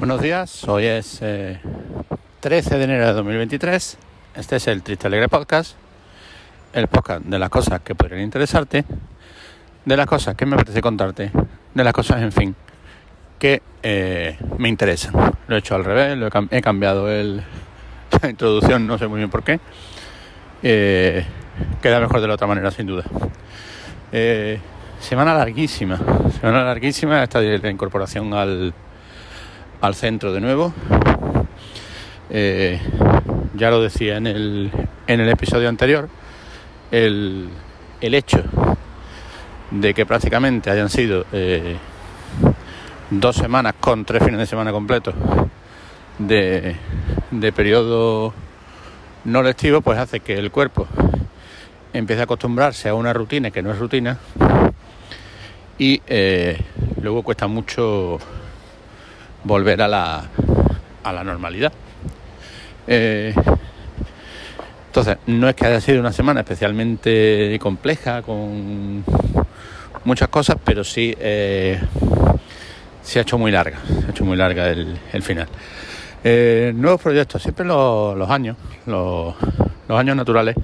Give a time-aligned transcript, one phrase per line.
[0.00, 1.60] Buenos días, hoy es eh,
[2.40, 3.98] 13 de enero de 2023.
[4.34, 5.76] Este es el Triste Alegre Podcast,
[6.72, 8.84] el podcast de las cosas que podrían interesarte,
[9.84, 11.30] de las cosas que me apetece contarte,
[11.74, 12.56] de las cosas, en fin,
[13.38, 15.12] que eh, me interesan.
[15.46, 17.42] Lo he hecho al revés, lo he, cam- he cambiado el,
[18.22, 19.60] la introducción, no sé muy bien por qué.
[20.62, 21.24] Eh,
[21.82, 23.04] queda mejor de la otra manera, sin duda.
[24.12, 24.58] Eh,
[24.98, 25.98] semana larguísima,
[26.40, 28.72] semana larguísima esta de la incorporación al,
[29.80, 30.72] al centro de nuevo.
[32.30, 32.80] Eh,
[33.54, 34.70] ya lo decía en el,
[35.06, 36.08] en el episodio anterior,
[36.90, 37.48] el,
[38.00, 38.42] el hecho
[39.70, 41.76] de que prácticamente hayan sido eh,
[43.10, 45.14] dos semanas con tres fines de semana completos
[46.18, 46.76] de,
[47.30, 48.32] de periodo
[49.24, 50.86] no lectivo, pues hace que el cuerpo
[51.92, 54.18] empiece a acostumbrarse a una rutina que no es rutina
[55.78, 56.58] y eh,
[57.00, 58.18] luego cuesta mucho
[59.44, 60.24] volver a la,
[61.02, 61.72] a la normalidad.
[62.86, 63.34] Eh,
[64.86, 69.04] entonces, no es que haya sido una semana especialmente compleja, con
[70.04, 71.80] muchas cosas, pero sí eh,
[73.02, 75.46] se ha hecho muy larga, ha hecho muy larga el, el final.
[76.24, 79.34] Eh, nuevos proyectos, siempre los, los años, los,
[79.88, 80.56] los años naturales,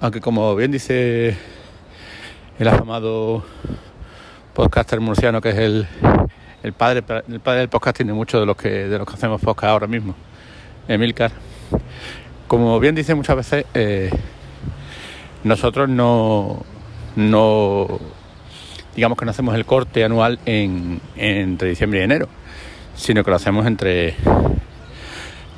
[0.00, 1.36] aunque como bien dice
[2.58, 3.44] el afamado
[4.54, 5.88] podcaster murciano que es el,
[6.64, 9.40] el padre el padre del podcasting de muchos de los que de los que hacemos
[9.40, 10.14] podcast ahora mismo,
[10.88, 11.30] Emilcar.
[12.48, 14.10] Como bien dice muchas veces, eh,
[15.44, 16.64] nosotros no,
[17.16, 18.00] no
[18.96, 22.28] digamos que no hacemos el corte anual en, entre diciembre y enero,
[22.96, 24.14] sino que lo hacemos entre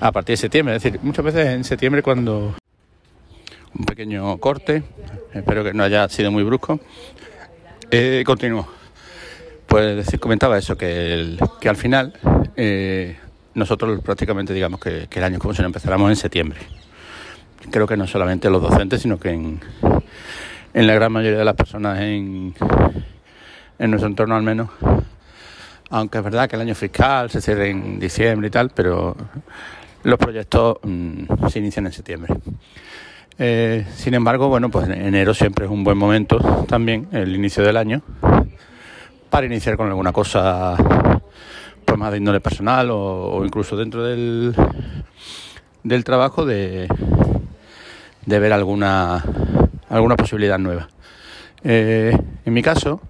[0.01, 0.75] a partir de septiembre.
[0.75, 2.57] Es decir, muchas veces en septiembre cuando
[3.79, 4.83] un pequeño corte,
[5.33, 6.81] espero que no haya sido muy brusco.
[7.93, 8.67] Eh, continúo.
[9.77, 12.15] Pues decir, comentaba eso, que, que al final
[12.57, 13.15] eh,
[13.53, 16.61] nosotros prácticamente digamos que, que el año es como si lo empezáramos en septiembre.
[17.71, 19.61] Creo que no solamente los docentes, sino que en,
[20.73, 22.55] en la gran mayoría de las personas en,
[23.79, 24.71] en nuestro entorno al menos.
[25.91, 29.15] Aunque es verdad que el año fiscal se cierra en diciembre y tal, pero
[30.05, 32.35] los proyectos mm, se inician en septiembre.
[33.39, 37.77] Eh, sin embargo, bueno, pues enero siempre es un buen momento también, el inicio del
[37.77, 38.01] año,
[39.31, 40.77] para iniciar con alguna cosa
[41.85, 44.55] pues más de índole personal o, incluso dentro del,
[45.83, 46.89] del trabajo de,
[48.27, 49.25] de ver alguna,
[49.89, 50.89] alguna posibilidad nueva.
[51.65, 53.01] Eh, en mi caso,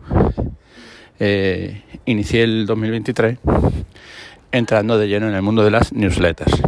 [1.19, 3.38] eh, inicié el 2023
[4.53, 6.62] entrando de lleno en el mundo de las newsletters.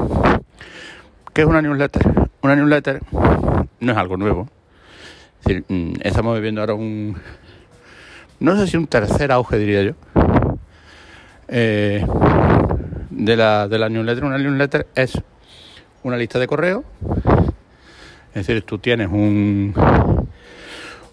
[1.32, 2.28] ¿Qué es una newsletter?
[2.42, 3.00] Una newsletter
[3.80, 4.48] no es algo nuevo.
[5.68, 7.16] Mm, estamos viviendo ahora un,
[8.40, 9.92] no sé si un tercer auge, diría yo,
[11.48, 12.04] eh,
[13.10, 14.24] de, la, de la newsletter.
[14.24, 15.18] Una newsletter es
[16.02, 16.84] una lista de correo.
[18.34, 19.74] Es decir, tú tienes un,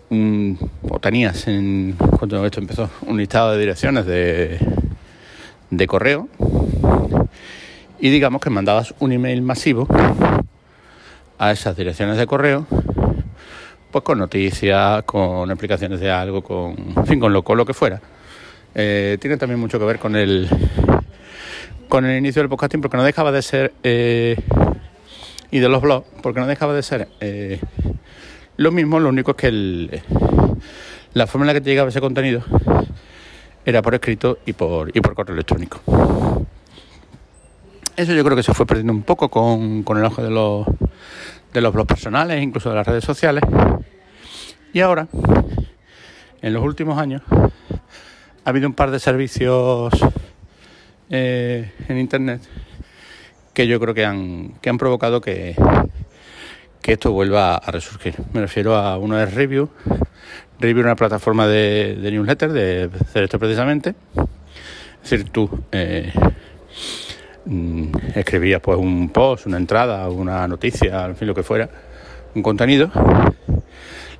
[0.09, 4.59] un o tenías en, cuando esto empezó, un listado de direcciones de,
[5.71, 6.27] de correo
[7.99, 9.87] y digamos que mandabas un email masivo
[11.37, 12.67] a esas direcciones de correo
[13.95, 16.75] pues con noticias, con explicaciones de algo, con,
[17.05, 18.01] fin, con lo, con lo que fuera.
[18.73, 20.49] Eh, tiene también mucho que ver con el
[21.87, 24.35] con el inicio del podcasting porque no dejaba de ser eh,
[25.49, 27.61] y de los blogs porque no dejaba de ser eh,
[28.57, 30.01] lo mismo, lo único es que el,
[31.13, 32.43] la forma en la que te llegaba ese contenido
[33.63, 35.79] era por escrito y por, y por correo electrónico.
[37.95, 40.67] Eso yo creo que se fue perdiendo un poco con, con el auge de los,
[41.53, 43.41] de los blogs personales, incluso de las redes sociales.
[44.75, 45.07] Y ahora,
[46.41, 49.93] en los últimos años, ha habido un par de servicios
[51.09, 52.41] eh, en Internet
[53.53, 55.55] que yo creo que han, que han provocado que,
[56.81, 58.15] que esto vuelva a resurgir.
[58.33, 59.69] Me refiero a uno de Review.
[60.59, 63.95] Review es una plataforma de, de newsletter, de hacer esto precisamente.
[65.01, 66.11] Es decir, tú eh,
[67.45, 71.69] mm, escribías pues un post, una entrada, una noticia, en fin, lo que fuera,
[72.35, 72.91] un contenido.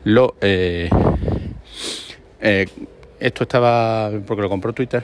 [0.06, 0.90] Lo, eh,
[2.40, 2.68] eh,
[3.20, 5.04] esto estaba, porque lo compró Twitter.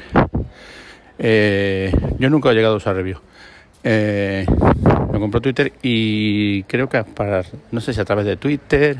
[1.18, 3.18] Eh, yo nunca he llegado a usar Review.
[3.84, 4.46] Eh,
[5.12, 8.98] lo compró Twitter y creo que para, no sé si a través de Twitter,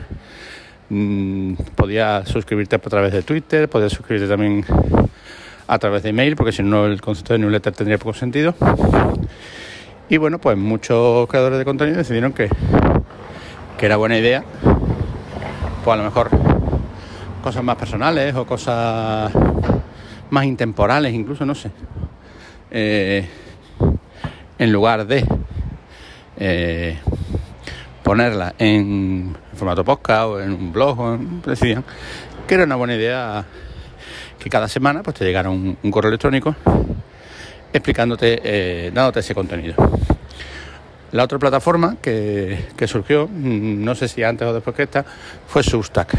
[0.90, 4.66] mm, podía suscribirte a través de Twitter, podías suscribirte también
[5.68, 8.56] a través de email, porque si no el concepto de newsletter tendría poco sentido.
[10.10, 12.50] Y bueno, pues muchos creadores de contenido decidieron que,
[13.78, 14.44] que era buena idea,
[15.84, 16.30] pues a lo mejor
[17.44, 19.32] cosas más personales o cosas
[20.30, 21.72] más intemporales, incluso, no sé.
[22.70, 23.28] Eh,
[24.58, 25.26] en lugar de
[26.38, 26.98] eh,
[28.04, 31.84] ponerla en formato podcast o en un blog, o decían
[32.48, 33.46] que era una buena idea
[34.40, 36.56] que cada semana pues te llegara un, correo electrónico
[37.74, 39.76] explicándote, eh, dándote ese contenido.
[41.12, 45.04] La otra plataforma que, surgió, mm, no sé si antes o después que esta,
[45.46, 46.16] fue Substack.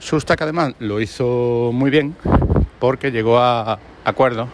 [0.00, 2.16] Substack además lo hizo muy bien
[2.80, 4.48] porque llegó a acuerdos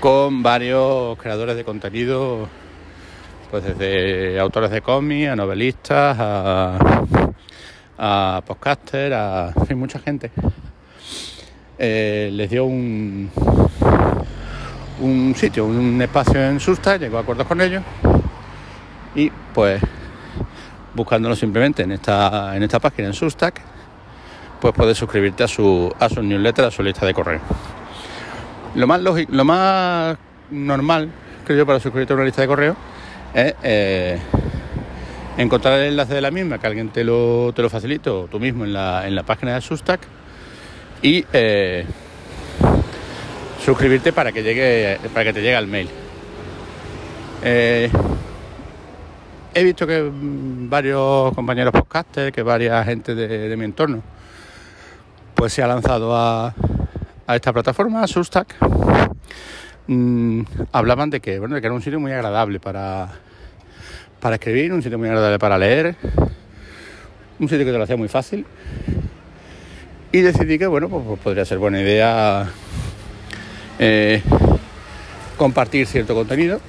[0.00, 2.48] con varios creadores de contenido,
[3.52, 6.16] pues desde autores de cómics a novelistas,
[7.98, 10.32] a, podcasters, a mucha gente.
[11.78, 13.30] Eh, les dio un,
[15.02, 17.82] un sitio, un espacio en Susta, llegó a acuerdos con ellos
[19.14, 19.82] y pues
[20.94, 23.60] buscándolo simplemente en esta, en esta página en Substack,
[24.60, 27.40] pues puedes suscribirte a su, a su newsletter, a su lista de correo.
[28.74, 30.16] Lo más lógico, lo más
[30.50, 31.10] normal,
[31.44, 32.76] creo yo, para suscribirte a una lista de correo
[33.34, 34.18] es eh,
[35.36, 38.38] encontrar el enlace de la misma, que alguien te lo, te lo facilite o tú
[38.38, 40.00] mismo en la, en la página de Substack
[41.02, 41.86] y eh,
[43.64, 45.88] suscribirte para que llegue para que te llegue el mail.
[47.44, 47.90] Eh,
[49.54, 54.02] he visto que varios compañeros podcasters, que varias gente de, mi entorno,
[55.34, 56.54] pues se ha lanzado a,
[57.26, 58.56] a esta plataforma, Substack.
[59.86, 60.42] Mm,
[60.72, 63.08] hablaban de que, bueno, de que era un sitio muy agradable para,
[64.20, 65.96] para escribir, un sitio muy agradable para leer,
[67.38, 68.46] un sitio que te lo hacía muy fácil.
[70.12, 72.48] Y decidí que, bueno, pues, pues podría ser buena idea
[73.78, 74.22] eh,
[75.36, 76.60] compartir cierto contenido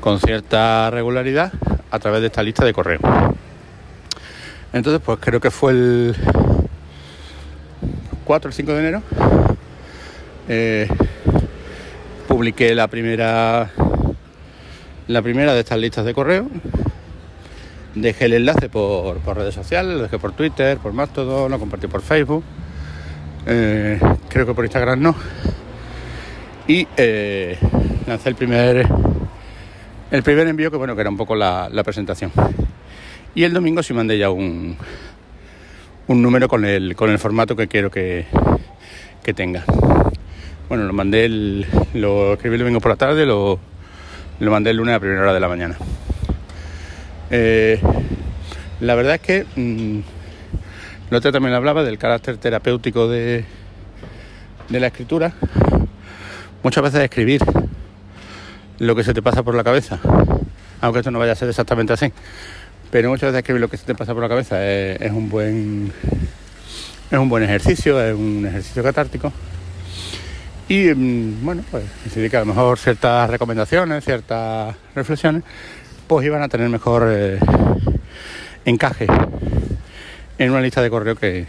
[0.00, 1.52] con cierta regularidad
[1.90, 3.00] a través de esta lista de correo.
[4.72, 6.16] Entonces, pues creo que fue el
[8.24, 9.02] 4 o 5 de enero.
[10.48, 10.88] Eh,
[12.28, 13.70] publiqué la primera
[15.08, 16.48] la primera de estas listas de correo.
[17.94, 22.02] Dejé el enlace por, redes sociales, lo dejé por Twitter, por Mastodon, lo compartí por
[22.02, 22.44] Facebook.
[23.46, 25.14] Eh, creo que por Instagram no.
[26.66, 27.56] Y eh,
[28.06, 28.88] lancé el primer
[30.10, 32.32] el primer envío que bueno que era un poco la, presentación.
[33.34, 34.76] Y el domingo sí mandé ya un
[36.08, 38.26] un número con el con el formato que quiero que,
[39.22, 39.64] que tenga.
[40.68, 43.60] Bueno lo mandé el, lo escribí el domingo por la tarde lo,
[44.40, 45.76] lo mandé el lunes a primera hora de la mañana.
[47.30, 47.80] Eh,
[48.80, 50.00] la verdad es que mmm,
[51.10, 53.44] otro también hablaba del carácter terapéutico de,
[54.68, 55.34] de la escritura
[56.66, 57.42] muchas veces escribir
[58.78, 60.00] lo que se te pasa por la cabeza,
[60.80, 62.12] aunque esto no vaya a ser exactamente así,
[62.90, 65.92] pero muchas veces escribir lo que se te pasa por la cabeza es, un buen
[67.08, 69.32] es un buen ejercicio, es un ejercicio catártico.
[70.68, 75.44] Y mm, bueno, pues decidí que a lo mejor ciertas recomendaciones, ciertas reflexiones,
[76.08, 77.38] pues iban a tener mejor eh,
[78.64, 79.06] encaje
[80.38, 81.46] en una lista de correo que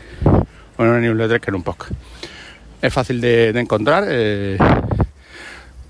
[0.78, 1.92] o en una newsletter que en un podcast.
[2.82, 4.06] Es fácil de, encontrar.
[4.08, 4.58] Eh,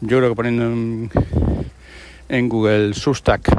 [0.01, 1.09] yo creo que poniendo
[2.29, 3.49] en, Google Substack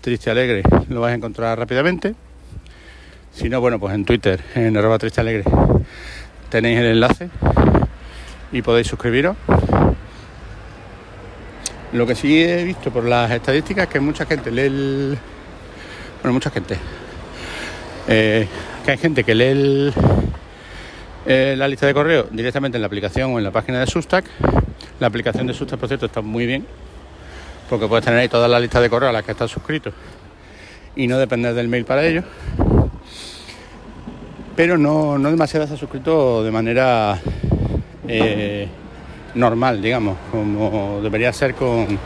[0.00, 2.14] Triste Alegre lo vais a encontrar rápidamente.
[3.32, 5.44] Si no, bueno, pues en Twitter, en arroba Triste Alegre,
[6.48, 7.30] tenéis el enlace
[8.52, 9.36] y podéis suscribiros.
[11.92, 15.18] Lo que sí he visto por las estadísticas es que mucha gente lee el...
[16.22, 16.76] Bueno, mucha gente.
[18.08, 18.46] Eh,
[18.84, 19.92] que hay gente que lee
[21.26, 24.24] eh, la lista de correo directamente en la aplicación o en la página de Substack
[25.00, 26.66] la aplicación de Substack, por cierto, está muy bien,
[27.68, 29.92] porque puedes tener ahí toda la lista de correos a las que estás suscrito
[30.94, 32.22] y no depender del mail para ello.
[34.54, 37.18] Pero no, no demasiado has suscrito de manera
[38.06, 38.68] eh,
[39.34, 41.98] normal, digamos, como debería ser con,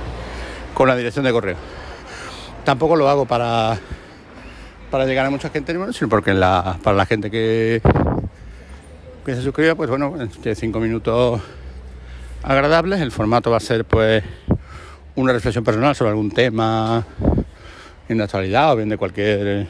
[0.73, 1.57] con la dirección de correo.
[2.65, 3.77] Tampoco lo hago para,
[4.95, 7.83] para llegar a mucha gente, sino porque la, para la gente que,
[9.27, 11.41] que se suscriba, pues bueno, tiene cinco minutos
[12.45, 13.01] agradables.
[13.01, 14.23] El formato va a ser pues
[15.17, 17.05] una reflexión personal sobre algún tema
[18.09, 19.67] en la actualidad o bien de cualquier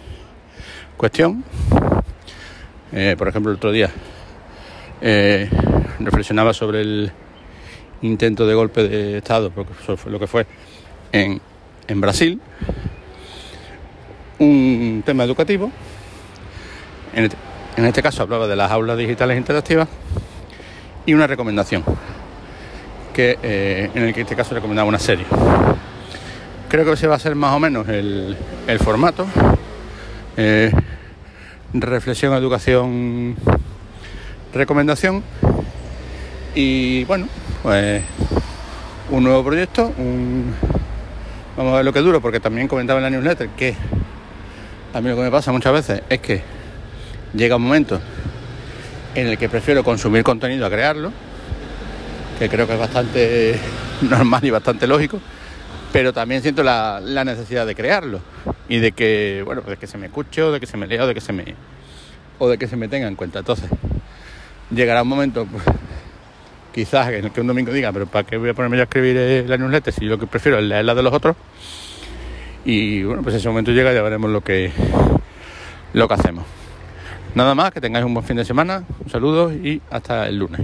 [0.98, 1.42] cuestión.
[2.92, 3.88] Eh, por ejemplo, el otro día
[5.00, 5.48] eh,
[6.00, 7.10] reflexionaba sobre el
[8.02, 10.46] intento de golpe de Estado, porque eso fue lo que fue
[11.12, 11.40] en,
[11.88, 12.42] en Brasil.
[14.44, 15.72] Un tema educativo.
[17.14, 17.36] En este,
[17.78, 19.88] en este caso hablaba de las aulas digitales interactivas
[21.06, 21.82] y una recomendación
[23.14, 25.24] que eh, en el que este caso recomendaba una serie.
[26.68, 28.36] Creo que ese va a ser más o menos el,
[28.80, 29.26] formato.
[30.36, 30.70] Eh,
[31.72, 33.36] reflexión, educación,
[34.52, 35.22] recomendación.
[36.54, 37.28] Y bueno,
[37.62, 38.02] pues
[39.10, 40.54] un nuevo proyecto, un...
[41.56, 43.74] vamos a ver lo que duro, porque también comentaba en la newsletter que
[44.94, 46.40] a mí lo que me pasa muchas veces es que
[47.34, 48.00] llega un momento
[49.16, 51.10] en el que prefiero consumir contenido a crearlo,
[52.38, 53.58] que creo que es bastante
[54.02, 55.20] normal y bastante lógico,
[55.92, 58.20] pero también siento la, necesidad de crearlo
[58.68, 61.02] y de que, bueno, de que se me escuche o de que se me lea
[61.02, 61.56] o de que se me
[62.38, 63.40] o de que se me tenga en cuenta.
[63.40, 63.68] Entonces,
[64.70, 65.64] llegará un momento, pues,
[66.72, 69.16] quizás en el que un domingo diga, pero ¿para qué voy a ponerme a escribir
[69.16, 71.34] eh, la newsletter si lo que prefiero es leer la de los otros?
[72.64, 74.72] Y bueno, pues ese momento llega ya veremos lo que,
[75.92, 76.44] lo que hacemos.
[77.34, 80.60] Nada más, que tengáis un buen fin de semana, un saludo y hasta el lunes.